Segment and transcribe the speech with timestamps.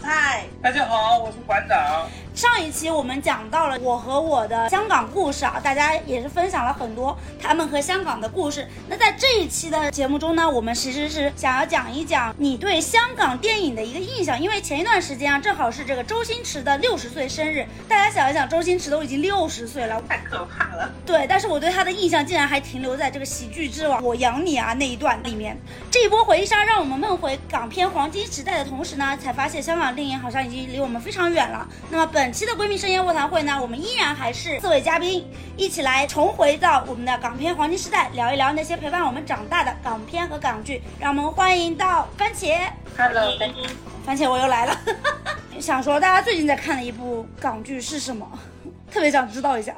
[0.00, 0.44] 菜。
[0.62, 2.06] 大家好，我是馆长。
[2.34, 8.68] 上一期我们讲到了我和我的香港故事啊，大家也是分享了很多他们和香港的故事。
[8.88, 17.66] 那在这一期的节目中呢，我们其实是想要讲一讲你对香港电影的一个印象，因为前一段时间啊，正好是这个周星驰的六十岁生日。
[17.88, 20.65] 大家想一想，周星驰都已经六十岁了，太可怕了。
[21.06, 25.56] 对，但是我对他的印象竟然还停留在这个喜剧之王我养你啊那一段里面。
[25.90, 31.66] 这一波回忆杀让我们梦回港片黄金时代的同时呢，才发现香港电影好像已经离我们非常远了。
[31.90, 35.26] 那么本期的闺蜜深夜卧谈会呢，我们依然还是四位嘉宾
[35.56, 40.82] 一起来重回到我们的港片黄金时代，聊一聊那些陪伴我们长大的港片和港剧。
[40.98, 42.58] 让我们欢迎到番茄
[42.96, 43.32] ，Hello，
[44.04, 44.80] 番茄我又来了。
[45.58, 48.26] 想说大家最近在看的一部港剧是什么？
[48.92, 49.74] 特别想知道一下。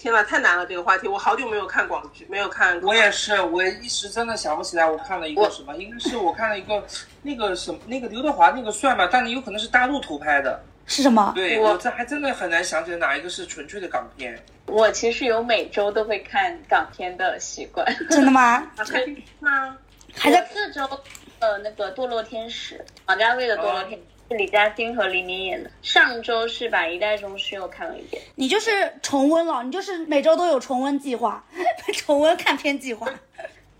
[0.00, 2.80] 天呐，太难了这个话题，我好久没有看广剧，没有看。
[2.82, 6.84] 我也是，我一时真的想不起来我看了一个什么，应该是我看了一个
[7.22, 9.08] 那个什么，那个刘德华那个算吧？
[9.10, 10.60] 但你有可能是大陆投拍的。
[10.86, 11.32] 是什么？
[11.34, 14.38] 对我这还真的很难想起来哪一个是纯粹的港片。
[14.66, 17.84] 我其实有每周都会看港片的习惯。
[18.08, 18.70] 真的吗？
[18.88, 19.76] 可以吗？
[20.14, 20.88] 还在这周
[21.40, 24.00] 呃那个堕落天使，王家卫的堕落天。
[24.28, 25.70] 是李嘉欣和黎明演的。
[25.82, 28.22] 上周是把《一代宗师》又看了一遍。
[28.34, 31.42] 你就是重温了，你就是每周都有重温计划，
[31.94, 33.08] 重温看片计划。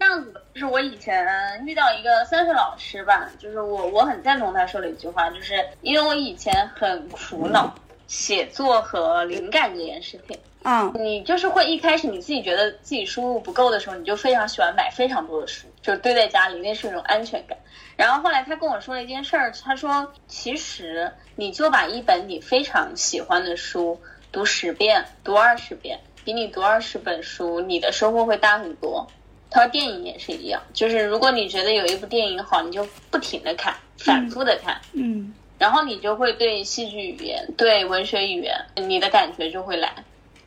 [0.00, 1.26] 这样子的，就是我以前
[1.66, 7.74] 遇到一个算是老师吧，就是我我很赞同他说的一句话，就是因为我以前很苦恼
[8.08, 10.36] 写作和灵感这件事情。
[10.64, 17.56] 嗯，你就是会一开始你自己觉得自己输入不够的时候，你就非常喜欢买非常多的书，就堆在家里，那是一种安全感。
[17.96, 23.98] 然后后来他跟我说了一件事儿，他说其实你就把一本你非常喜欢的书
[24.32, 29.06] 读十遍、读二十遍，比你读二十本书你的收获会大很多。
[29.50, 39.92] 他说电影也是一样，就是如果你觉得有一部电影好，你就不停的看，反复的看，嗯，然后你就会对戏剧语言、对文学语言，你的感觉就会来。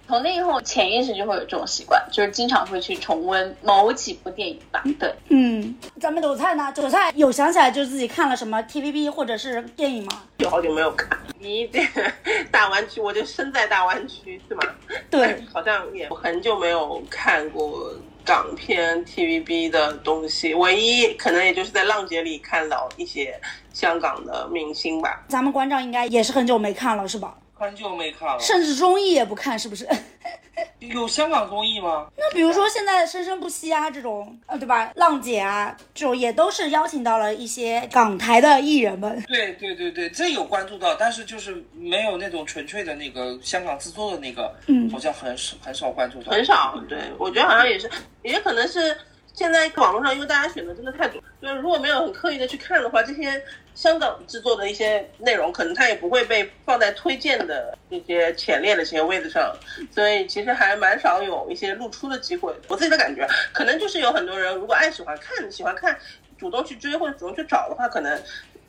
[0.07, 4.83] 从那以后，潜意识就会有这种习惯，就是经常会去重温某几部电影吧。
[4.99, 6.69] 对，嗯，咱们韭菜呢？
[6.73, 10.23] 韭菜有想起来就是自己看了什么 TVB 或者是电影吗？
[10.39, 11.87] 有好久没有看，一点
[12.51, 14.63] 大湾区，我就身在大湾区，是吗？
[15.09, 17.93] 对， 好像也很久没有看过
[18.23, 23.39] 港片 TVB 的东西，唯一可能也就是在浪姐里看到一些
[23.73, 25.23] 香港的明星吧。
[25.27, 27.35] 咱们馆长应该也是很久没看了，是吧？
[27.61, 29.87] 很久没看了，甚至综艺也不看，是不是？
[30.79, 32.07] 有香港综艺吗？
[32.17, 34.91] 那比如说现在《生生不息》啊，这种，呃，对吧？
[34.95, 39.23] 浪姐啊，这种也都是邀请到了一些港台的艺人们。
[39.27, 46.31] 对对对对，这有关注到，但是就是没有那种纯粹的那个香港制作的那个，嗯，好像很少很少关注到。
[46.31, 47.89] 很少，对，我觉得好像也是，
[48.23, 48.97] 也可能是。
[49.33, 53.41] 现在网络上，因为大家选的真的太多，就是如果没有很刻意的去看的话，这些
[53.73, 59.55] 香港制作的一些内容，可能它也不会被放在推荐的这些前列的这些位置上，
[59.89, 62.53] 所以其实还蛮少有一些露出的机会。
[62.67, 65.97] 我自己的感觉，可能就是有很多人如果爱喜欢看、喜欢看，
[66.37, 68.21] 主动去追或者主动去找的话，可能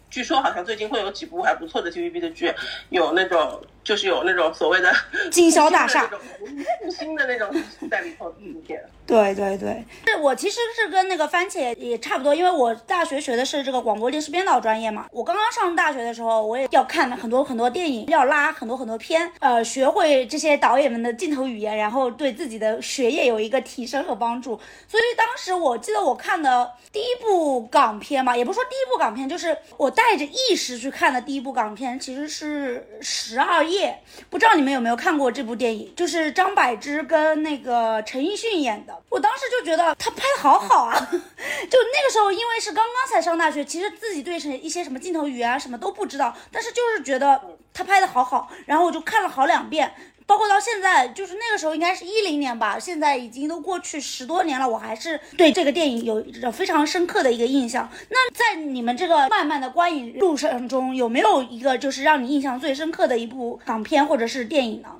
[0.08, 2.52] 据说好像最近会有几部还不错的 TVB 的剧，
[2.90, 3.62] 有那种。
[3.84, 4.94] 就是有那种所谓的
[5.28, 7.52] 经销大厦、复兴的那种
[7.90, 8.80] 在里头出现。
[9.04, 15.06] 对对对，是我其实是跟那个番茄也差不多，因为我大学学的是这个广播电视编导专业嘛。
[15.10, 24.58] 我刚刚上大学的时候，我也要看很多很多电影，要拉很多很多片，呃，学会这些导演们的镜头语言，然后对自己的学业有一个提升和帮助。
[24.86, 35.92] 所以当时我记得我看的第一部港片嘛，也不说第一部港片，就是我带着意识去看的第一部港片，其实是《十二夜，不知道你们有没有看过这部电影？
[35.96, 38.92] 就是张柏芝跟那个陈奕迅演的。
[39.08, 47.40] 我当时就觉得他拍的好好啊， 就那个时候因为是刚刚才上大学，其实自己对什一些什么镜头语言啊什么都不知道，但是就是觉得
[47.74, 49.92] 他拍的好好，然后我就看了好两遍。
[50.24, 57.90] 包括到现在，就是那个时候应该是一零年吧，现在已经都过去十多年了，我还是对这个电影有着非常深刻的一个印象。
[58.08, 64.90] 那在你们这个漫漫的观影路程中，有没有一个就是让你印象最深刻的一部港片或者是电影呢？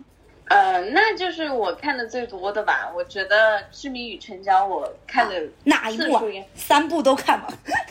[0.52, 2.93] 呃，那就是我看的最多的吧。
[2.94, 6.20] 我觉得《志明与成交》，我看的哪一部？
[6.54, 7.46] 三部都看吗？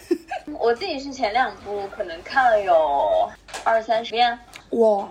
[0.60, 3.28] 我自己是前两部可能看了有
[3.64, 4.38] 二三十遍。
[4.72, 5.08] 哇。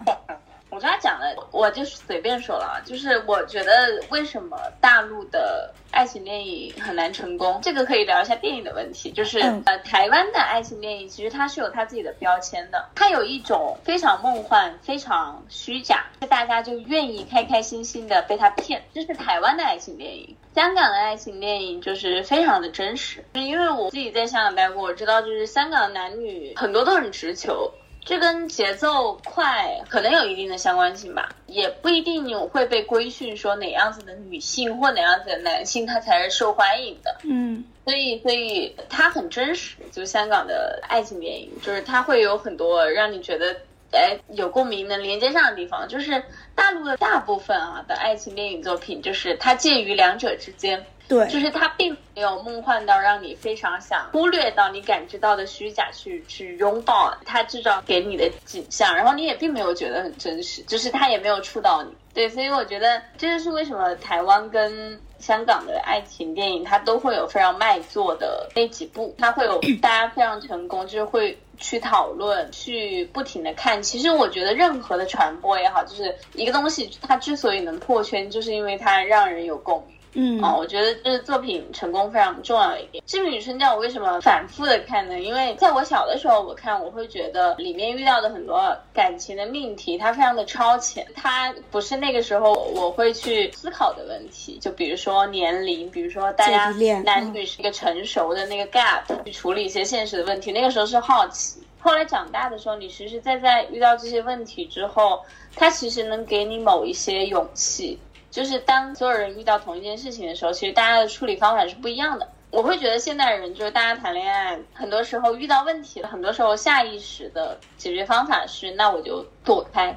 [0.71, 9.11] 我跟他讲了，我就随便说了啊，就是我觉得为什么大陆的爱情电影很难成功，这个可以聊一下电影的问题。
[9.11, 20.37] 就是、嗯呃，台湾的爱情电影其实它是有它自己的标签的，它有一种非常梦幻、非常虚假，大家就愿意开开心心的被它骗，这是台湾的爱情电影。
[20.55, 27.73] 香港的爱情电影就是非常的真实，因为我自己在香港待过，我知道就是香港的男女很多都很直球，
[28.05, 37.17] 这跟节奏快可能有一定的相关性吧，也不一定有会被规训说哪样子的女性或哪样子的男性他才是受欢迎的。
[37.25, 43.57] 嗯所以，所以它很真实，就香港的爱情电影，就是它会有很多让你觉得。
[43.93, 46.23] 哎，有共鸣能连接上的地方，就是
[46.55, 61.91] 大陆的大部分啊的爱情电影作品，就是它介于两者之间，对，就是它并没有梦幻到让你非常想忽略到你感知到的虚假去去拥抱它制造给你的景象，然后你也并没有觉得很真实，就是它也没有触到你。
[62.15, 71.37] 对，所以我觉得这就是为什么台湾跟香港的爱情电影它都会有非常卖座的那几部，它会有大家非常成功，就是会。
[71.63, 73.83] 去讨论，去不停的看。
[73.83, 79.95] 其实我觉得任何的传播也好，就是一个东西，它之所以能破圈，就是因为它让人有共鸣。
[80.13, 83.03] 嗯啊、我觉得这是作品成功非常重要的一点。
[83.11, 85.21] 《致命女春娇》我为什么反复的看呢？
[85.21, 94.59] 因为在我小的时候，我看我会觉得里面遇到的很多感情的命题，它非常的超前，它不是那个时候我会去思考的问题。
[94.61, 96.71] 就比如说年龄，比如说大家
[97.05, 100.51] 男女是一个成熟的那个 gap，去处理一些现实的问题。
[100.51, 101.61] 那个时候是好奇。
[101.79, 105.23] 后来长大的时候，你实实在在遇到这些问题之后，
[105.55, 107.99] 它其实能给你某一些勇气。
[108.31, 112.29] 就是当所有人遇到同一件事情的时候，其实大家的处理方法是不一样的。
[112.51, 119.97] 我会觉得现代人就是大家谈恋爱，很多时候遇到问题了，很多时候下意识的解决方法是那我就躲开，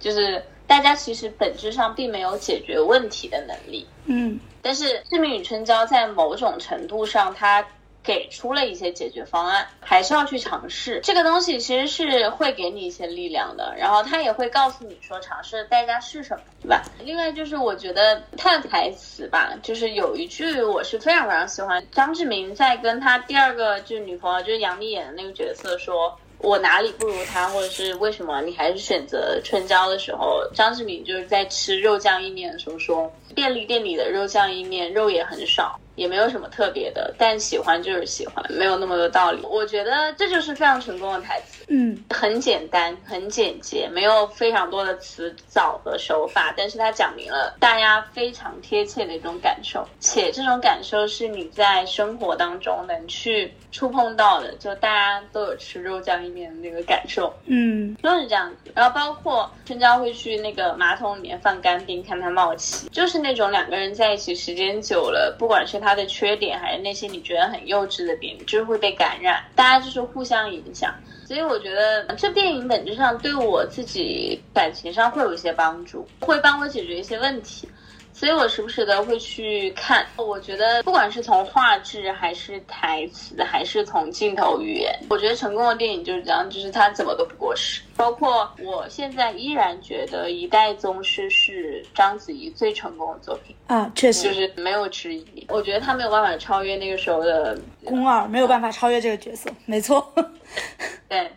[0.00, 3.86] 就是大家其实本质上并没有解决问题的能力。
[4.06, 7.64] 嗯但是《致命与春娇》在某种程度上，它
[8.02, 11.00] 给出了一些解决方案，还是要去尝试。
[11.02, 16.82] 这个东西其实是会给你一些力量的，然后他也会告诉你说尝试的代价是什么，对吧？
[17.04, 26.18] 另外就是我觉得他的台词吧，就是有一句我是非常非常喜欢，张志明在跟他第二个就是女朋友就是杨幂演的那个角色说。
[26.38, 39.40] 我哪里不如他，或者是为什么你还是选择春娇的时候，张志明就是在吃肉酱意面的时候说，便利店里的肉酱意面肉也很少，也没有什么特别的，但喜欢就是喜欢，没有那么多道理。
[39.42, 57.32] 我觉得这就是非常成功的台词，嗯很简单，很简洁，没有非常多的词藻和手法，但是它讲明了大家非常贴切的一种感受，且这种感受是你在生活当中能去触碰到的，就大家都有吃肉酱意面的那个感受。
[57.46, 58.72] 嗯都是这样子。
[58.74, 70.94] 然后包括春娇会去那个马桶里面放干冰，看它冒气，就是那种两个人在一起时间久了，不管是他的缺点还有那些你觉得很幼稚的点，就是会被感染，大家就是互相影响。
[71.26, 77.68] 所以我觉得这电影本质上对我自己感情上会有一些帮助，会帮我解决一些问题。
[78.12, 80.06] 所以我时不时的会去看。
[80.16, 87.82] 我觉得不管是从画质，还是台词，还是从镜头语言，我觉得成功的电影就是这样，就是它怎么都不过时。
[87.96, 95.46] 包括我现在依然觉得《一代宗师》是章子怡最成功的作品，啊，确实就，是没有之一。
[95.48, 100.12] 我觉得她没有办法超越那个时候的，宫二没有办法超越这个角色，没错。
[101.08, 101.30] 对，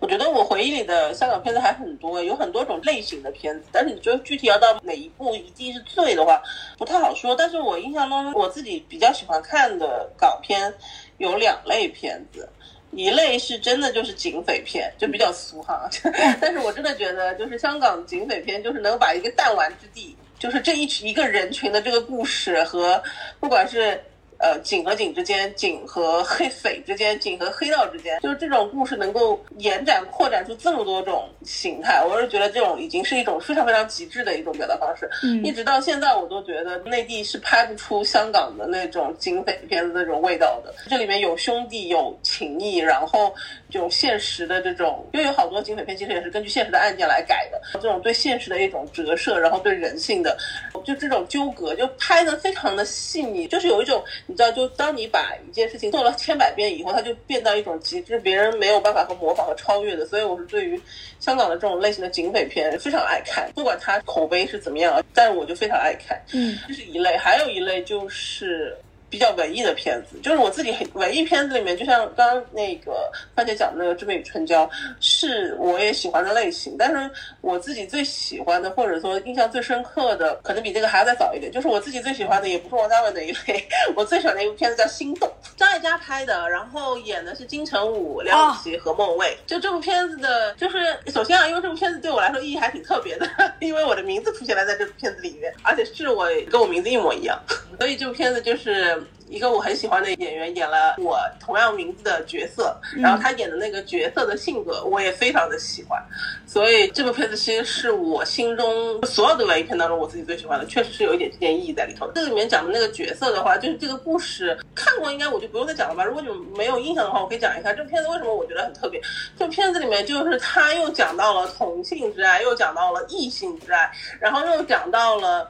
[0.00, 6.42] 我觉得我回忆里的香港片子还很多，有很多种类型的片子，但是你就具体要到哪一部一定是最的话，
[6.76, 7.34] 不太好说。
[7.34, 10.72] 但是我印象中，我自己比较喜欢看的港片
[11.16, 12.46] 有两类片子，
[12.90, 15.88] 一类是真的就是警匪片，就比较俗哈。
[16.40, 23.02] 但是我真的觉得，就是香港警匪片，就是能把一个弹丸之地，就是这一一个人群的这个故事和
[23.40, 23.98] 不管是。
[24.42, 35.08] 呃，警和警之间，警和黑匪之间，警和黑道之间，就是这种故事能够延展、扩展出这么多种形态，我是觉得这种已经是一种非常非常极致的一种表达方式。
[35.22, 40.74] 嗯一直到现在，我都觉得内地是拍不出香港的那种警匪片的那种味道的。
[40.90, 43.32] 这里面有兄弟，有情谊，然后
[43.68, 50.36] 有现实的这种，因为有好多警匪片其实也是根据现实的案件来改的，这种对现实的一种折射，然后对人性的，
[50.84, 54.02] 就这种纠葛，就拍的非常的细腻，就是有一种。
[54.32, 60.06] 你知道，就当你把一件事情做了千百遍以后，它就变到一种极致，别人没有办法和模仿和超越的。
[60.06, 60.80] 所以我是对于
[61.20, 66.18] 香港的这种类型的警匪片非常爱看，不管它口碑是怎么样，但是我就非常爱看。
[66.32, 68.74] 嗯这是一类，还有一类就是
[69.12, 74.66] 比较文艺的片子，就是我自己很文艺片子里面，就像刚刚那个番茄讲的那个《致命与春娇》，
[75.00, 76.76] 是我也喜欢的类型。
[76.78, 77.10] 但是
[77.42, 81.52] 我自己最喜欢的，或者说印象最深刻的，可能比这个还要再早一点。
[81.52, 85.28] 就是我自己最喜欢的，也不是王家卫那一类， 我最喜欢的一部片子叫《心动》，
[85.58, 89.36] 张艾嘉拍的，然后演的是金城武、梁咏琪和孟蔚。
[89.46, 90.78] 就这部片子的，就是
[91.08, 93.28] 首先啊，因为这部片子对我来说意义还挺特别的，
[93.60, 97.38] 因为我的名字出现了在这部片子里面，而且是我跟我名字一模一样，
[97.78, 99.01] 所以这部片子就是。
[99.28, 106.02] 一个我很喜欢的演员演了我同样名字的角色，然后他演的那个角色的性格我也非常的喜欢，
[106.46, 112.12] 所以这部片子其实是我心中所有的文艺片当中我自己最喜欢的，确实是有一点这件意义在里头的。
[112.14, 116.04] 这里面讲的那个角色的话，就是这个故事看过应该我就不用再讲了吧。
[116.04, 119.00] 如果你们没有印象的话，我可以讲一下这部片子为什么我觉得很特别。
[119.38, 123.90] 这片子里面就是他又讲到了同性之爱，又讲到了异性之爱，
[124.20, 125.48] 然后又讲到了。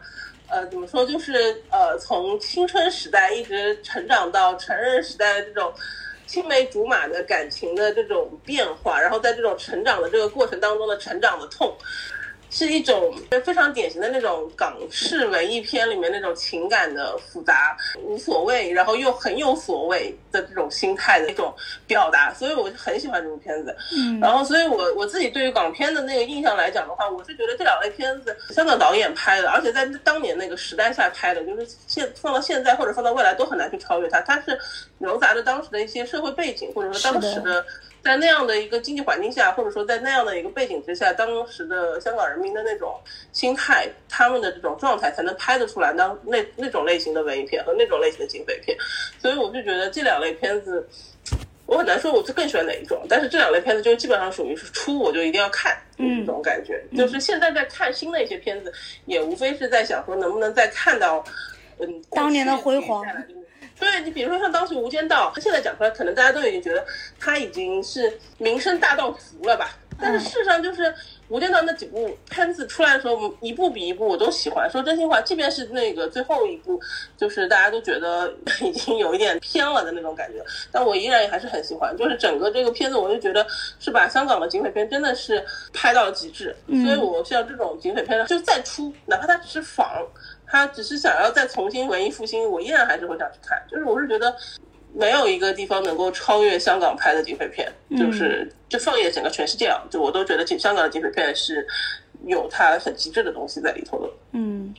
[0.52, 1.06] 呃，怎么说？
[1.06, 5.72] 就是呃，从青春时代一直成长到成人时代的这种
[6.26, 11.74] 青梅竹马的感情的这种变化，然后在这种成长的这个过程当中的成长的痛。
[12.54, 21.52] 是一种非常典型的那种港式文艺片里面那种情感的复杂、无所谓，然后又很有所谓的这种心态的一种
[21.86, 23.74] 表达，所以我就很喜欢这部片子。
[23.96, 34.20] 嗯，然后，所以我我自己对于港片的那个印象来讲的话，我是觉得这两类片子香港导演拍的，而且在当年那个时代下拍的，就是现放到现在或者放到未来都很难去超越它。
[34.20, 34.60] 它是
[35.00, 37.64] 糅杂着当时的一些社会背景，或者说当时的。
[38.02, 42.98] 在那样的一个经济环境下，或者说在那样的一个背景之下，当时的香港人民的那种
[43.32, 48.76] 心态，他们的这种状态，才能拍得出来当那那种类型的文艺片和那种类型的警匪片。
[49.20, 50.84] 所以我就觉得这两类片子，
[51.66, 56.82] 我很难说我是更喜欢哪一种，但是这两类片子就基本上属于是出我就一定要看这种感觉。
[56.96, 58.72] 就是现在在看新的一些片子，
[59.06, 61.24] 也无非是在想说能不能再看到
[61.78, 63.06] 嗯当年的辉煌。
[63.82, 66.86] 对你，比如说像当时《无间道》，现在讲出来，可能大家都已经觉得
[67.18, 69.76] 它已经是名声大到服了吧？
[70.00, 70.82] 但是事实上，就是
[71.28, 74.70] 《无间道》那几部片子出来的时候，一部比一部我都喜欢。
[74.70, 76.80] 说真心话，即便是那个最后一部，
[77.16, 81.96] 就是大家都觉得已经有一点偏了的那种感觉，但我依然也还是很喜欢。
[81.96, 83.44] 就是整个这个片子，我就觉得
[83.80, 86.56] 是把香港的警匪片真的是拍到了极致。
[86.68, 90.06] 所以我像这种警匪片呢，就再出，哪怕它只是仿。
[90.52, 93.58] 他只是想要再重新文艺复兴，我依然还是会想去看。
[93.70, 94.36] 就是我是觉得
[94.92, 101.66] 没有一个地方能够超越香港拍的警匪片，就是就放眼整个全世界啊，就我都觉得香港的警匪片是
[102.26, 104.12] 有它很极致的东西在里头的。
[104.32, 104.74] 嗯，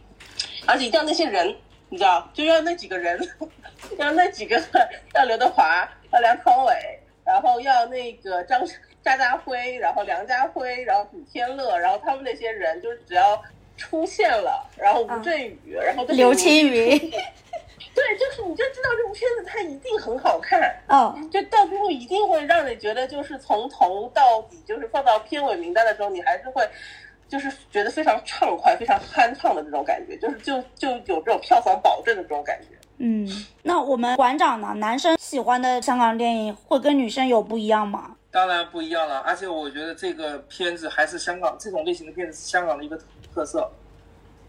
[0.67, 1.47] 而且一定要那些人，
[1.89, 3.19] 你知道，就要那几个人，
[3.97, 4.61] 要那几个，
[5.15, 6.75] 要刘德华，要梁朝伟，
[7.25, 8.63] 然后要那个张
[9.03, 13.43] 渣渣辉，然后梁家辉，然后古天乐，然后他们那些人，就是只要。
[13.75, 16.97] 出现了，然后吴镇宇，然后刘青云，
[17.95, 26.67] 对，就是你就知道这部片子它一定很好看，哦，就到最后一定会让你觉得就是从头到底，就是放到片尾名单的时候，你还是会
[27.27, 32.67] 就是觉得非常畅快、非常酣畅的那种感觉，就是就就有这种票房保证的这种感觉。
[32.97, 33.27] 嗯，
[33.63, 34.73] 那我们馆长呢？
[34.77, 38.15] 男生喜欢的香港电影会跟女生有不一样吗？
[38.31, 42.95] 当然不一样了，而且我觉得这个片子还是香港这种类型的片子是香港的一个。
[42.97, 43.03] 特
[43.45, 43.71] 色，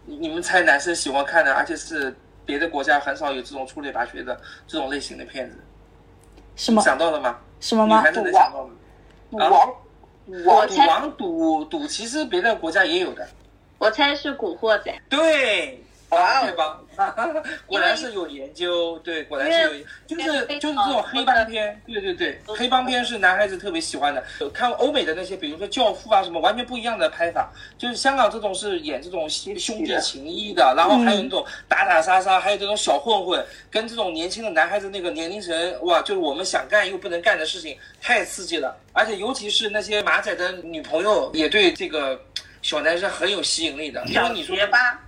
[0.05, 2.15] 你你们猜男生喜欢看的，而且是
[2.45, 5.57] 别的国家很少有这种出类拔萃的这种类型的片子，
[6.57, 7.39] 是吗想到了吗？
[7.61, 8.01] 什么吗？
[8.01, 8.75] 女孩子能想到吗？
[9.31, 9.75] 赌王，
[10.67, 13.27] 赌王赌赌，其实别的国家也有的。
[13.79, 14.95] 我猜是古惑仔。
[15.09, 15.84] 对。
[16.43, 16.81] 对吧？
[17.67, 24.23] 果然是有研究，对，果然是有，就是就是这种黑帮片，对对对，黑帮片是男孩子特别喜欢的。
[24.53, 27.53] 看欧美的那些，比如说《教父》啊什么，完全不一样的拍法。
[27.77, 38.77] 就是香港这种是演这种兄弟情谊的，然后还有那种打打杀杀，还有这种小混混，跟这种年轻的男孩子那个年龄层，哇，就是我们想干又不能干的事情，太刺激了。
[38.93, 42.21] 而且尤其是那些马仔的女朋友，也对这个。
[42.63, 44.99] 小男生很有吸引力的，因为你说吧，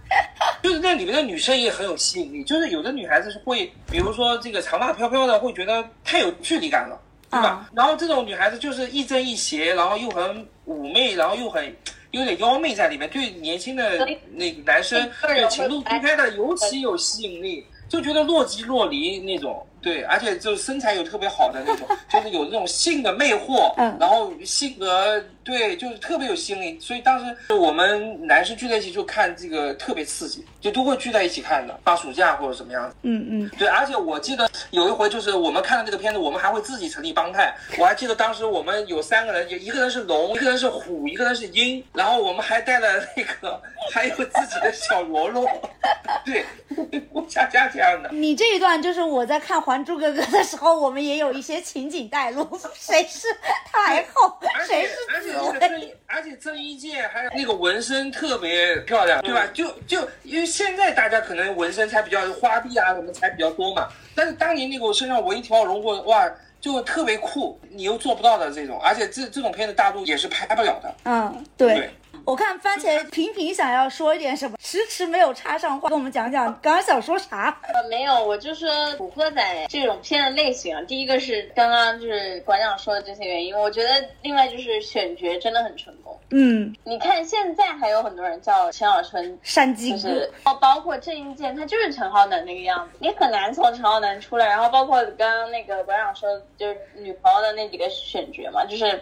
[0.66, 7.70] 就是那里面的女生也很有吸引力，就是有的女孩子是会，比如说这个长发飘飘的，会觉得太有距离感了，对吧？
[7.72, 11.72] 然后这种女孩子就是亦正亦邪，然后又很妩媚，然后又很
[12.10, 19.64] 有点妖媚在里面，对年轻的那个男生，对情窦初开的尤其有吸引力，就觉得若即若离那种。
[19.86, 26.76] 对，而且就身材有特别好的那种，就是有那种性的魅惑，嗯，然后性格对，就是特别有吸引力。
[26.80, 32.96] 所以当时我们男生聚在一起就看这个特别刺激，就都会聚在一起看的，放暑假或者什么样子。
[33.02, 37.54] 嗯嗯，对，而且我记得有一回就是我们看了这个片子，我们还会自己成立帮派。
[37.78, 43.62] 我还记得当时我们有三个人，有一个人是龙，一个人是虎，一个人是鹰，然后我们还带了那个
[43.92, 45.48] 还有自己的小喽啰。
[46.26, 46.44] 对，
[47.12, 48.10] 我家家这样的。
[48.10, 53.28] 你这一段就是我在看《还珠格格》的时候，我们也有一些情景带入， 谁是
[53.70, 54.34] 太后，
[54.66, 55.96] 谁是而且紫这个郑薇？
[56.06, 59.46] 而且郑伊健还有那个纹身特别漂亮，对吧？
[59.52, 66.30] 就就因为现在大家可能纹身才比较花臂啊什么才比较多嘛，但是当年那个我身上纹一条龙或哇。
[66.58, 70.92] 就特别酷，你又做不到的这种，而且这这种片子大陆也是拍不了的。
[71.04, 71.90] 嗯，对对。
[72.26, 77.56] 我看番茄频频想要说一点什么，迟迟没有插上话，跟我们讲讲刚刚想说啥。
[77.72, 79.40] 呃，没有，我就说《古惑仔》
[79.70, 83.88] 这种片的类型啊，第一个是刚刚就是馆长说的这些原因，我觉得
[84.22, 86.18] 另外就是选角真的很成功。
[86.30, 94.48] 嗯，你看现在还有很多人叫陈小春，山鸡哥就是，包包括郑伊健，他就是陈浩南那个样子，你很难从陈浩南出来。
[94.48, 96.28] 然后包括刚刚那个馆长说，
[96.58, 99.00] 就是女朋友的那几个选角嘛，就是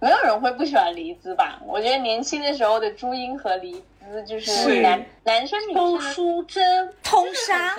[0.00, 1.60] 没有人会不喜欢黎姿吧？
[1.66, 3.72] 我觉得年轻的时候的朱茵和黎
[4.08, 7.76] 姿就是是男男生女生的淑贞，通就是杀，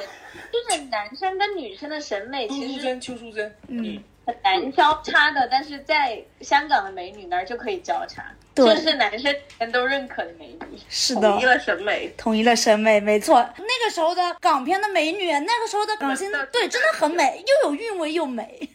[0.51, 8.23] 就是男生跟女生的审美其实邱淑贞，邱淑贞，嗯，很难交叉的，但是在香港的美女那儿就可以交叉，
[8.53, 10.77] 对这是男生女生都认可的美女。
[10.87, 11.45] 是的统一。
[11.45, 12.13] 了审美。
[12.17, 13.43] 统一了审美，没错。
[13.57, 18.69] 那个时候的港片的美女，那个时候的港星，对，真的很美，又有韵味又美。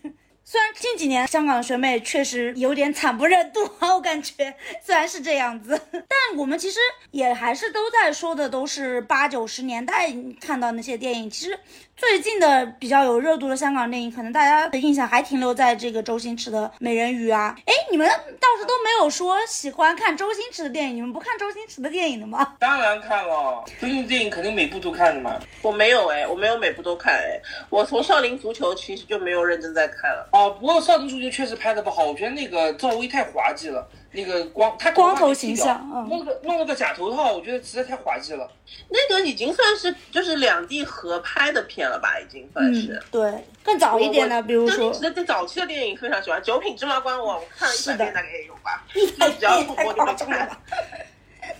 [0.48, 6.78] 虽然近几年香港的学妹确实有点惨不忍睹啊， 我感觉虽然是这样子，但我们其实
[7.10, 11.28] 也还是都在说的都是八九十年代看到那些电影。
[11.28, 11.58] 其实
[11.96, 17.56] 最近的比较有热度的香港电影，可能大家的印象还停留在这个周星驰的《美人鱼》啊。
[17.64, 22.54] 哎，你们倒是都没有说喜欢看周星驰的电影，你们不看周星驰的电影的吗？
[22.58, 25.40] 当然看了，周星驰电影肯定每部都看的嘛。
[25.62, 30.28] 我没有哎，我没有每部都看哎，我从《少林足球》其实就没有认真在看了。
[30.32, 38.50] 哦，不过《少林足球》确实拍的不好，我觉得那个赵薇太滑稽了，那个光他光头形象嗯弄个弄了个假头套，我觉得实在太滑稽了。
[38.88, 42.94] 那个已经算是就是两地合拍的片了吧，已经算是。
[42.94, 50.86] 嗯，对，更早一点的，比如说那在早期的电影非常喜欢，《九品芝麻官》我我看了一是的百遍大概也有吧，一百只要遍太重播就会夸张了吧看。。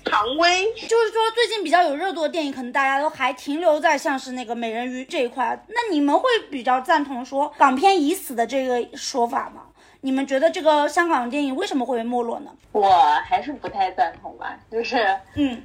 [0.04, 5.64] 常威，就是说，最近比较有热度的电影，可能大家都还停留在像是那个美人鱼这一块。
[5.68, 9.62] 那你们会比较赞同说港片已死的这个说法吗？
[10.06, 12.52] 你们觉得这个香港电影为什么会没落呢？
[12.70, 12.88] 我
[13.24, 15.04] 还是不太赞同吧，就是，
[15.34, 15.60] 嗯，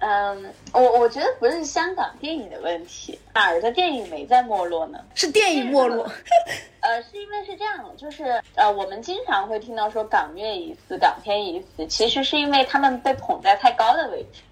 [0.00, 4.98] 嗯，我我觉得不是香港电影的问题，哪儿的电影没在没落呢？
[5.14, 6.06] 是电影没落。
[6.80, 14.42] 呃，是因为是这样，就是呃，我们经常会听到说港乐已死，港片已死，其实是因为他们被捧在太高的位置。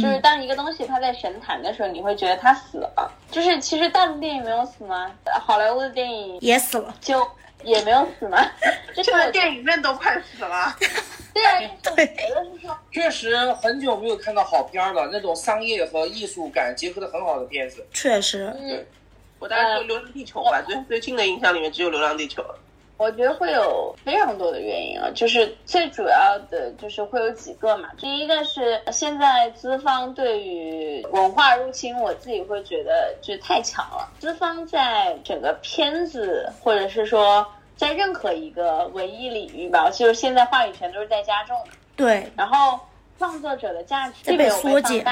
[0.00, 3.12] 就是当一个东西它在神坛的时候，你会觉得它死了。
[3.32, 5.10] 就是其实大陆电影没有死吗？
[5.24, 6.94] 呃好莱坞的电影也死了。
[7.00, 7.26] 就
[7.64, 8.38] 也没有死吗？
[8.94, 10.76] 就是现在电影院都快死了。
[11.34, 11.70] 对
[12.90, 17.86] 确实很久没有看到好片了，那种商业和艺术感结合的很好的片子。
[17.92, 18.84] 确实，嗯，
[19.38, 22.58] 我大概就《流浪地球》吧，最最近的印象里面只有《流浪地球》了。
[22.98, 27.88] 我觉得会有非常多的原因啊，就是最主要的就是会有几个嘛。
[27.98, 34.08] 第一个是现在资方对于文化入侵，我自己会觉得就太强了。
[34.20, 37.44] 资方在整个片子或者是说
[37.76, 42.78] 在任何一个文艺领域吧，就是现在话语权都是在加重的，对然后
[43.18, 45.04] 创作者的价值在被缩减。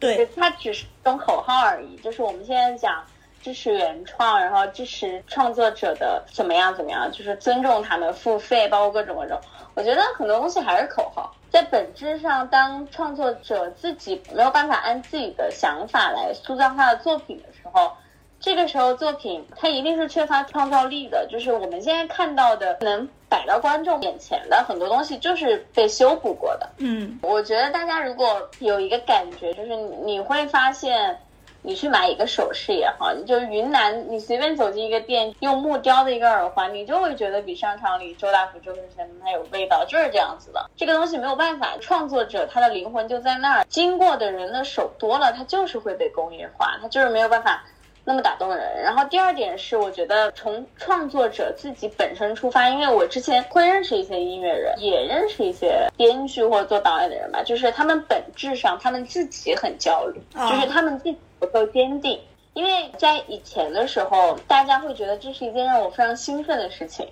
[0.00, 1.96] 对，它只是一种口号而已。
[1.96, 3.04] 就是我们现在讲
[3.42, 9.38] 支持原创，然后支持创作者的怎么样怎么样，就是尊重他们付费，包括各种各种。
[9.74, 11.34] 我觉得很多东西还是口号。
[11.50, 17.92] 在本质上，当创作者自己没有办法按自己的想法来塑造他的作品的时候，
[18.38, 21.26] 这个时候作品它一定是缺乏创造力的。
[21.30, 26.68] 就是我们现在看到的能摆到观众眼前的很多东西，就是被修补过的。
[26.78, 29.74] 嗯，我觉得大家如果有一个感觉，就是
[30.04, 31.18] 你会发现，
[31.62, 40.70] 你去买一个首饰也好，你就是云南，你随便走进一个店，用木雕的一个耳环，你就会觉得比商场里周大福、周生生它有味道，就是这样子的。
[40.76, 47.64] 这个东西没有办法，创作者他的灵魂就在那儿，经过的人的手多了，他就是会被工业化，他就是没有办法。
[48.08, 48.82] 那么打动人。
[48.82, 62.18] 然后第二点是，我觉得从创作者自己本身出发，因为我之前会认识一些音乐人，也认识一些编剧或者做导演的人吧，就是他们本质上他们自己很焦虑，啊就是他们自己不够坚定。
[62.54, 67.06] 因为在以前的时候，大家会觉得这是一件让我非常兴奋的事情，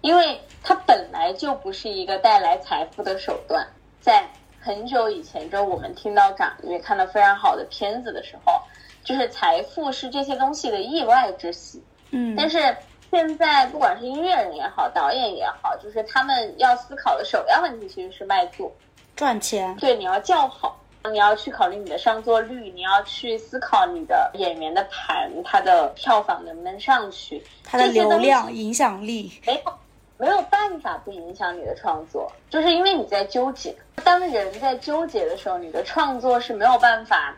[0.00, 3.64] 因为它本来就不是一个带来财富的手段。
[4.00, 4.28] 在
[4.60, 8.60] 很久以前，就我们听到港乐看到非常好的片子的时候，
[9.04, 11.82] 就是财富是这些东西的意外之喜。
[12.10, 12.76] 嗯，但是
[13.10, 18.72] 现在不管是音乐人也好，导演也好，就是他们要思考的首要问题其实是卖座。
[19.16, 29.72] 赚钱，对，你要叫好，你要去考虑你的上座率，你要去思考你的演员的盘，他的票房能不能上去，他的流量、影响力，没有
[30.16, 33.74] 没有办法不影响你的创作，就是因为你在纠结。
[34.02, 37.36] 当人在纠结的时候，你的创作是没有办法。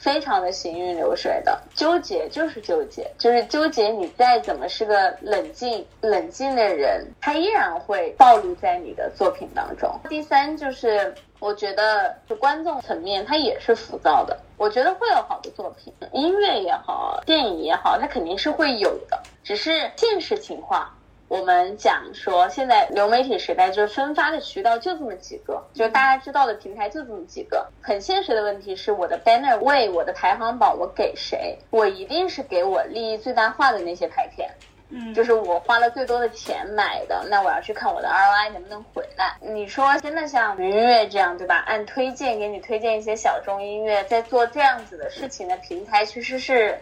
[0.00, 3.90] 非常的行云流水的纠结就是纠结，就是纠结。
[3.90, 9.94] 你再怎么是个冷静冷静的人，他依然会暴露在你的作品当中。
[10.08, 14.40] 第三就是，我觉得就观众层面，他也是浮躁的。
[14.56, 20.90] 我觉得会有好的作品，音乐也好，电影也好，它肯定是会有的，只是现实情况。
[21.30, 27.64] 我们讲说，现在流媒体时代就是分发的渠道就这么几个，就是大家知道的平台就这么几个。
[27.80, 31.56] 很现实的问题是，我的 banner 位，我的排行榜，我给谁？
[31.70, 34.50] 我一定是给我利益最大化的那些排片，
[34.88, 39.36] 嗯，就是我花了最多的钱买的，那我要去看我的 ROI 能不能回来。
[39.40, 41.58] 你说真的像云音乐这样，对吧？
[41.58, 46.76] 按推荐给你推荐一些小众音乐，在做这样子的事情的平台，其实是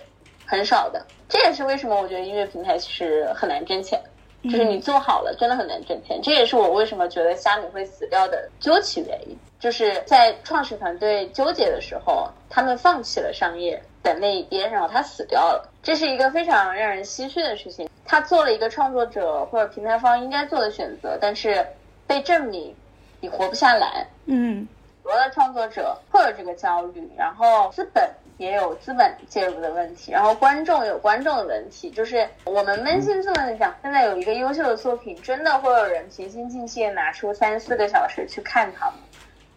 [0.47, 1.05] 很少的。
[1.29, 4.01] 这也是为什么我觉得音乐平台其实很难挣钱。
[4.45, 6.21] 就是你做好了，真的很难挣钱。
[6.23, 9.37] 这也是我为什么觉得虾米会死掉的究其原因。
[9.59, 15.69] 就是在创始团队纠结的时候，他们放弃了商业的那一边，然后他死掉了。
[15.83, 17.91] 这是一个非常让人唏嘘的事情。
[18.05, 21.67] 他做了一个创作者或者平台方应该做的选择，但是
[22.07, 22.73] 被证明
[23.21, 24.07] 你活不下来。
[24.27, 24.69] 嗯，
[25.03, 28.09] 很多的创作者会有这个焦虑，然后资本。
[28.39, 38.95] 也有资本介入的问题，然后观众有观众的问题，就是我们扪心自问的讲，现在有一个优秀的作品，真的会有人平心静气拿出三四个小时去看它吗？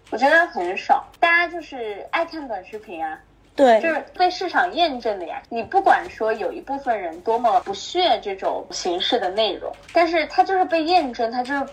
[0.09, 3.19] 我觉得很少，大家就是爱看短视频啊，
[3.55, 5.43] 对，就是被市场验证的呀。
[5.47, 11.63] 你不管说有一部分人多么不屑这种形式的内容，但是他就是被验证，他就是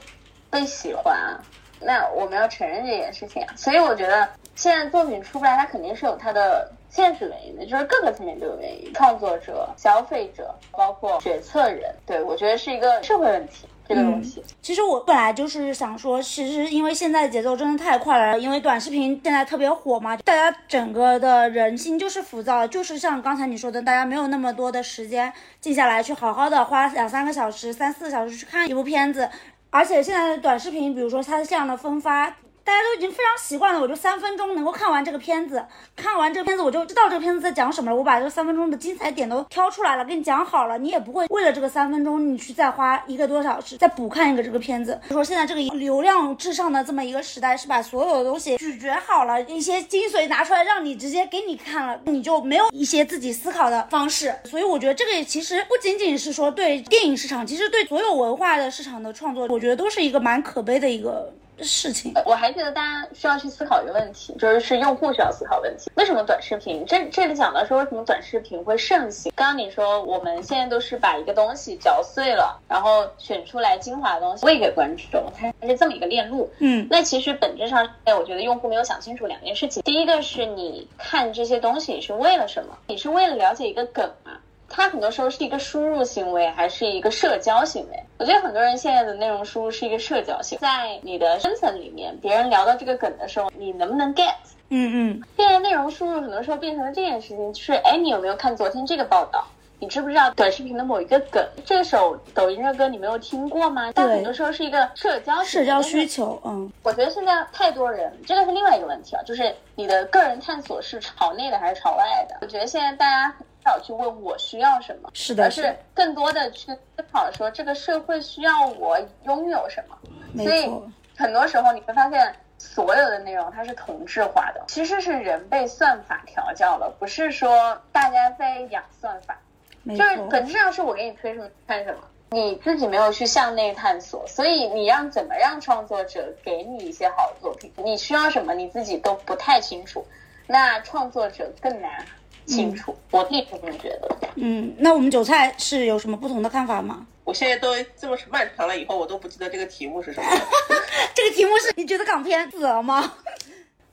[0.50, 1.40] 被喜欢啊。
[1.80, 3.54] 那我们要承认这件事情啊。
[3.56, 6.70] 所以我觉得现在作品出不来，它肯定是有它的。
[6.90, 13.66] 现实原因的，就是各个层面都有原因，创作者、消费者，包括决策人，对我觉得是一个社会问题。
[13.88, 29.26] 这个东西，其实我本来就是想说，其实因为现在节奏真的太快了，因为短视频现在特别火嘛，大家整个的人心就是浮躁，就是像刚才你说的，大家没有那么多的时间静下来去好好的花两三个小时、三四个小时去看一部片子，
[29.70, 32.36] 而且现在的短视频，比如说它这样的分发。
[32.68, 35.64] 大家都已经非常习惯了，我就三分钟能够看完这个片子，
[35.96, 37.96] 看完这个片子我就知道这个片子在讲什么了。
[37.96, 45.00] 我把这三分钟的精彩点都挑出来了，给你讲好了，你也不会为了这个三分钟你去再花一个多小时再补看一个这个片子。
[45.08, 54.34] 说现在这个流量至上的这么一个时代，是把所有的东西咀嚼好了，一些精髓拿出来让你直接给你看了，你就没有一些自己思考的方式。
[54.44, 61.32] 所以我觉得这个其实不仅仅是说对电影市场，其实对所有文化的市场的创作，我觉得都是一个蛮可悲的一个。
[61.64, 65.90] 事情，我还觉得大家需要去思考一个问题，就是是用户需要思考问题。
[65.94, 66.84] 为什么短视频？
[66.86, 69.32] 这这里讲到说为什么短视频会盛行？
[69.34, 76.50] 刚刚你说我们现在都是把一个东西嚼碎了，然后选出来精华的东西喂给观众，它是这么一个链路。
[76.58, 79.82] 嗯，那其实本质上，我觉得用户没有想清楚两件事情。
[79.82, 82.76] 第一个是你看这些东西是为了什么？
[82.86, 84.32] 你是为了了解一个梗吗？
[84.70, 88.02] 它很多时候是一个输入行为，还是一个社交行为？
[88.18, 94.34] 我觉得很多人现在的内容输入是一个社交性，在你的圈层里面，别人聊到这个梗的时候，你能不能 get？
[94.70, 95.22] 嗯嗯。
[95.36, 99.46] 现在内容输入很多时候变成了这件事情，就是哎，你有没有看昨天这个报道？
[99.80, 101.40] 你知不知道短视频的某一个梗？
[101.64, 103.92] 这首抖音热歌你没有听过吗？
[103.94, 106.42] 但很多时候是一个社交社交需求。
[106.44, 112.36] 嗯，我觉得现在太多人，这个是另外一个问题啊，就是你的个人探索是朝内的还是朝外的？
[112.40, 113.32] 我觉得现在大家。
[113.68, 119.96] 少去问我需要什么，是的，而是更多的去思考说这个社会需要我拥有什么。
[120.42, 120.70] 所以
[121.16, 129.38] 很多时候你会发现，所有的内容它是同质化的，其实是人被算法调教了，不是说大家在养算法。
[129.86, 132.00] 就是本质上是我给你推什么看什么，
[132.30, 140.04] 你自己没有去向内探索，所以你让怎么让创作者给你一些好的作品，你需要什么你自己都不太清楚，
[140.46, 142.04] 那创作者更难。
[142.48, 144.16] 清楚，我自己是这么觉得。
[144.36, 147.06] 嗯，那我们韭菜是有什么不同的看法吗？
[147.24, 150.26] 我现在都这么漫长了，以后我都不记得这个题目是什么。
[151.14, 153.12] 这个题目是你觉得港片死了吗？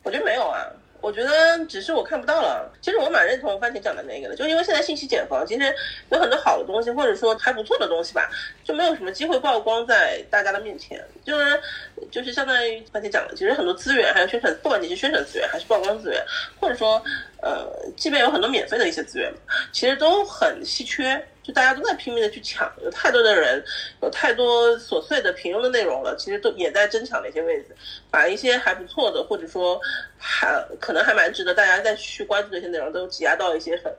[0.03, 0.59] 我觉得没有啊。
[1.05, 2.67] 我觉得只是我看不到了。
[2.81, 5.71] 其实我蛮认同番茄讲的那个的，就因为现在信息茧房，其实
[6.09, 8.27] 有很多好的东西，或者说还不错的东西吧，
[8.63, 10.99] 就没有什么机会曝光在大家的面前。
[11.23, 11.61] 就是
[12.09, 16.19] 就是相当于番茄讲的，其实很多资源还有宣传，不管你是宣传资源还是曝光资源，
[16.59, 16.99] 或者说
[17.39, 19.31] 呃，即便有很多免费的一些资源，
[19.71, 21.23] 其实都很稀缺。
[21.45, 23.63] 就大家都在拼命的去抢，有太多的人，
[24.01, 27.75] 有太多琐碎的平庸的内容了，其实都也在争抢那些位置，
[28.09, 29.79] 把一些还不错的，或者说
[30.17, 33.93] 还可能还蛮值得大家再去关注的一些内容，都挤压到一些很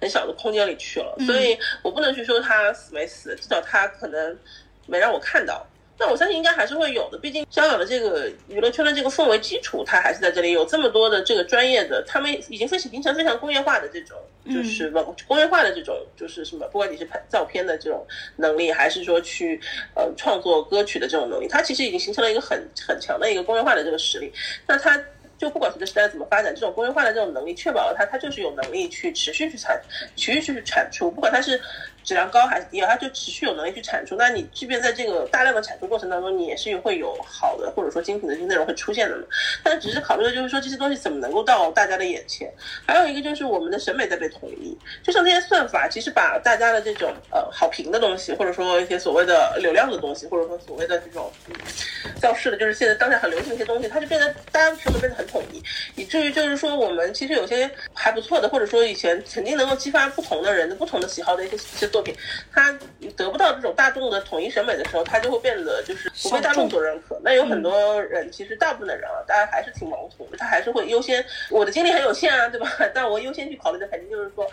[0.00, 1.16] 很小的空间里去了。
[1.26, 4.38] 所以我不能去说他死没死，至少他可能
[4.86, 5.66] 没让我看到。
[6.04, 14.18] 那我相信应该还是会有的，毕竟香港的这个娱乐圈的这个氛围基础，它还是在这里有这么多的这个专业的，他们已经非常形成非常工业化的这种，
[14.52, 14.90] 就是
[15.28, 19.60] 工业化的这种，就是什么，不管你是拍照片的这种能力，还是说去
[19.94, 24.32] 呃创作歌曲的这种能力，它其实已经形成了一个很很强的一个工业化的这个实力。
[24.66, 25.00] 那它
[25.38, 29.80] 就不管随着时代怎么发展，这种工业化的这种能力，确保了它它就是有能力去持续去产，
[30.16, 31.60] 持续去产出，不管它是。
[32.04, 32.88] 质量高还是低啊？
[32.88, 34.16] 它就持续有能力去产出。
[34.16, 39.24] 那你即便在这个大量的产出过程当中，你也是会有好的或者说精品的这些内容会出现的嘛？
[39.62, 42.52] 但只是考虑的就是说这些东西怎么能够到大家的眼前。
[42.86, 51.30] 还有一个就是我们的审美在被统一，就像那些算法，其实把大家的这种呃好评的东西，或者说一些所谓的流量的东西，或者说所谓的这种
[52.20, 55.62] 造势的，就是现在当下很流行的一些东西，它就变得大家审美变得很统一，
[55.94, 61.91] 以至于就是说我们其实有些还不错的，或者说以前曾经能够激发不同的人的不同的喜好的一些。
[61.92, 62.14] 作品，
[62.52, 62.76] 它
[63.16, 67.20] 得不到这种大众的统一审美的时候，它就会变得就是不被大众所认可。
[67.22, 71.24] 那有很多人，其实大部分的人啊，大家还是挺盲从的，他还是会优先。
[71.50, 72.68] 我的精力很有限啊，对吧？
[72.94, 74.46] 但我优先去考虑的肯定就是说，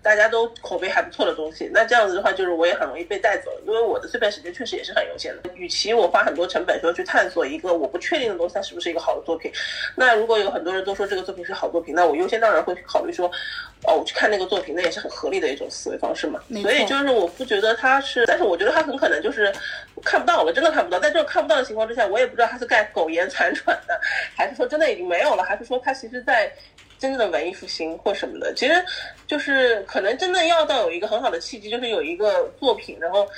[0.00, 1.68] 大家都口碑还不错的东西。
[1.72, 5.50] 那这样子的话，就是我也很容易被带走，因为我的碎片时间确实也是很有限的。
[5.54, 9.50] 与其我花很多成本说去探索一个我不确定的东西，它是不是一个好的作品，
[9.96, 13.26] 那如果有很多人都说这个作品是好作品，那我优先当然会去考虑说，
[13.86, 16.40] 哦，我去看那个作品，那也是很合理的一种思维方式嘛。
[16.62, 16.83] 所以。
[16.86, 19.52] 就是我不觉得他是，但是我觉得他很可能就是
[20.02, 20.98] 看不到了，真的看不到。
[20.98, 24.00] 在这种看不到的情况之下，我也不知道他是在苟延残喘的，
[24.36, 26.52] 还是说真的已经没有了，还是说他其实在
[26.98, 28.52] 真正的文艺复兴或什么的。
[28.54, 28.84] 其实
[29.26, 33.28] 就是可能真的要到有一个很好的契机，就是有一个作品，然后。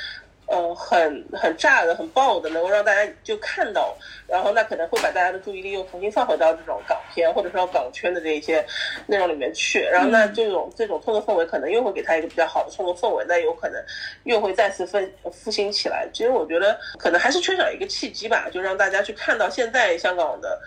[0.46, 3.96] 呃，很很炸的，很爆的，能够让大家就看到，
[4.28, 8.64] 然后那可能会把大家的注意力又重新放回到这种港片或者说港圈的这一些
[9.06, 13.82] 内容里面去，然后那这种这种创作氛围可能又会给他一个比较好的创作氛围，那有可能
[14.24, 14.98] 又会再次复
[15.32, 16.08] 复兴起来。
[16.12, 20.60] 其实我觉得可能还是缺少一个契机吧，就让大家去看到现在香港的。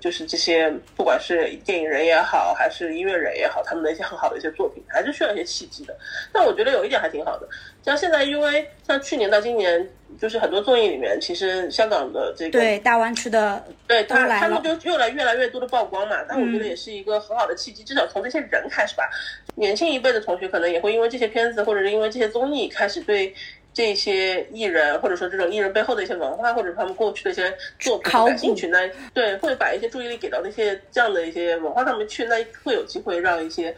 [0.00, 5.94] 就是这些，不管是电影人也好，还是音乐人也好，他们的一些很好的一些作品，还是需要一些契机的。
[6.32, 7.46] 但我觉得有一点还挺好的，
[7.82, 9.86] 像现在因为像去年到今年，
[10.18, 16.16] 就是很多综艺里面，其实香港的这个对大湾区的对他他们就越来越来越多的曝光嘛。
[16.26, 19.10] 但我觉得也是一个很好的契机，至少从这些人开始吧，
[19.56, 23.34] 年轻一辈的同学可能也会因为这些片子，或者是因为这些综艺开始对。
[23.74, 33.74] 这些艺人，或者说这种艺人背后的一些文化，或者他们过去的一些作品感兴趣，那对会把一些注意力给到那些这样的一些文化上面去，那会有机会让一些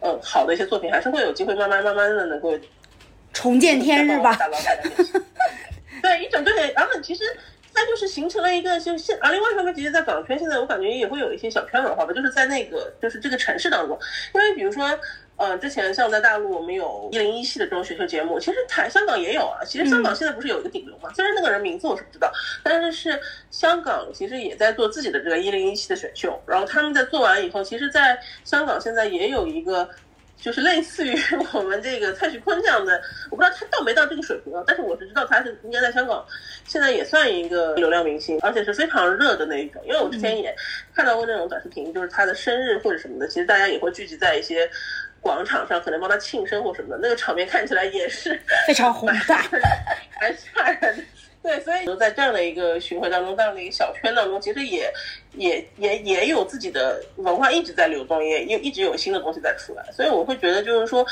[0.00, 2.58] 呃好的一些作品，还是会有机会慢慢慢慢的能够
[3.32, 4.36] 重见天日吧。
[6.02, 7.24] 对，一整对，然后其实
[7.80, 13.98] 它就是形成了一个，就现而另外一方面，其实，在港圈现在我感觉也会有一些小圈文化吧，就是在那个就是这个城市当中，
[14.34, 14.98] 因为比如说。
[15.40, 19.64] 呃，之前像在大陆，我们有一零一系的这种选秀节目，其实台香港也有啊。
[19.64, 21.10] 其实香港现在不是有一个顶流嘛？
[21.14, 22.30] 虽然那个人名字我是不知道，
[22.62, 23.18] 但是是
[23.50, 26.38] 香港其实也在做自己的这个一零一系的选秀。
[26.46, 29.88] 然后他们在做完以后，其实在香港现在也有一个，
[30.40, 31.16] 就是类似于
[31.52, 33.00] 我们这个蔡徐坤这样的，
[33.30, 34.62] 我不知道他到没到这个水平啊。
[34.66, 36.24] 但是我是知道他是应该在香港
[36.66, 39.82] 现在也算一个流量明星，而且是非常热的那一种。
[39.86, 40.54] 因为我之前也
[40.94, 44.68] 看到过那种短视频，就是他的生日或者什么的，其实大家也会聚集在一些。
[45.22, 49.44] 广场上可能帮他庆生或什么的，那个场面看起来也是非常宏大，
[50.18, 51.06] 蛮吓人。
[51.42, 54.92] 对，所以就在这样的一个巡回当中，这样的一个小圈当中，其实也
[55.34, 59.84] 也也也有自己的文化一直在流动，也也一直有新的东西在出来。
[59.92, 61.06] 所以我会觉得，就是说。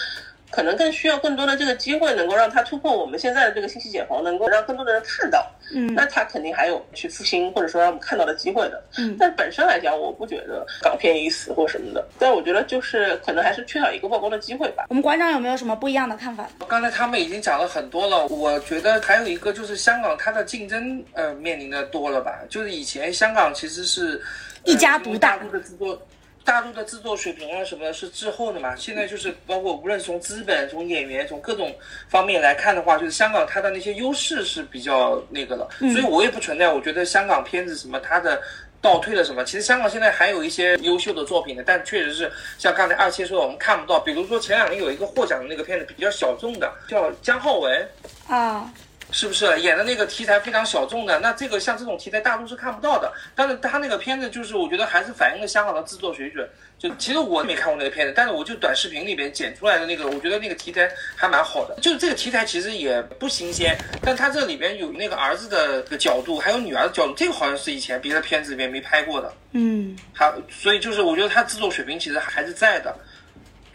[0.50, 5.46] 可能更需要更多的这个机会，能够让他突破我们现在的这个信息茧房，能够让更多的人看到。
[5.74, 8.82] 嗯，那他肯定还有去复兴或者说让我们看到的机会的。
[8.96, 12.02] 嗯，但本身来讲，我不觉得港片已死或什么的。
[12.18, 14.86] 但我觉得就是可能还是缺少一个曝光的机会吧。
[14.88, 16.48] 我们馆长有没有什么不一样的看法？
[16.66, 22.40] 刚才他们已经讲了很多了，我觉得还有一个就是香港它的竞争呃面临的多了吧？
[22.48, 24.18] 就是以前香港其实是
[24.64, 26.00] 一家独大的制作。
[26.48, 28.74] 大陆的制作水平啊什么的是滞后的嘛？
[28.74, 31.76] 现在就是包括无论从资本、从演员、从各种
[32.08, 35.68] 方面来看的话，就是香港它的那些优势是比较那个的。
[35.92, 38.40] 所以我也不存在，我觉得香港片子什么它的
[38.80, 39.44] 倒退了什么。
[39.44, 44.00] 其实香港现在还有一些优秀的作品的，但确实是像刚才二七说的，我们看不到。
[44.00, 47.88] 比如说前两年有一个获奖的那个片子比较小众的，叫姜浩文
[48.26, 48.72] 啊。
[49.10, 51.18] 是不是演的那个题材非常小众的？
[51.20, 53.12] 那这个像这种题材，大陆是看不到的。
[53.34, 56.48] 但是他那个片子，就是我觉得还是反映了香港的制作水准。
[56.78, 61.76] 就其实我没看过那个片子，但是我就短视频里边剪出来的那个，我觉得那个题材还蛮好的。
[61.80, 69.32] 就是这个题材其实也不新鲜，但他这里边有那个儿子的个角度，还有女儿的角度，这个好像是以前别的片子里面没拍过的。
[69.52, 72.94] 嗯，还所以就是我觉得他制作水平其实还是在的。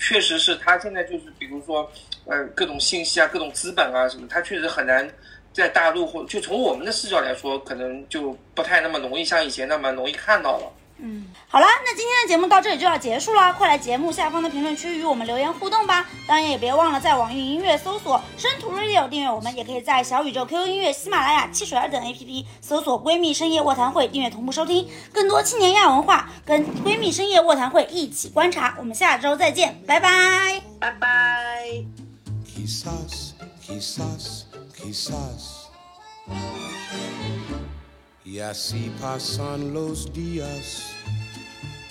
[0.06, 1.90] 确实是他现在就是比如说，
[2.26, 5.10] 呃，各种信息啊，各种资本啊什么，他确实很难
[5.54, 10.70] 在大陆或就从我们的视角来说，可能就不太那么容易像以前那么容易看到了。
[11.06, 16.08] 嗯，好啦，那今天的节目到这里就要结束了，快来节目下方的评论区与我们留言互动吧！
[16.26, 28.76] 当然也别忘了在网易音乐搜索“生图 radio” 订阅我们，也可以在小宇宙、QQ 音乐、喜马拉雅、汽水儿等 APP 搜索“闺蜜深夜卧谈会”订阅同步收听更多青年亚文化，跟闺蜜深夜卧谈会一起观察。
[28.80, 31.84] 我们下周再见，拜拜，拜拜。
[32.48, 35.64] Quizás, quizás, quizás.
[38.26, 40.93] Y así pasan los días